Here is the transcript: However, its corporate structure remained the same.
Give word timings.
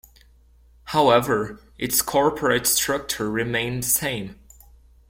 However, 0.85 1.61
its 1.77 2.01
corporate 2.01 2.65
structure 2.65 3.29
remained 3.29 3.83
the 3.83 3.87
same. 3.89 4.35